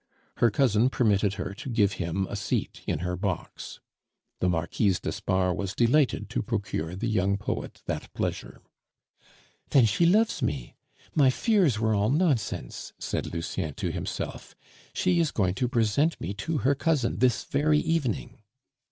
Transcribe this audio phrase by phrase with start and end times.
[0.37, 3.79] Her cousin permitted her to give him a seat in her box.
[4.39, 8.63] The Marquise d'Espard was delighted to procure the young poet that pleasure.
[9.69, 10.75] "Then she loves me!
[11.13, 14.55] my fears were all nonsense!" said Lucien to himself.
[14.91, 18.41] "She is going to present me to her cousin this very evening."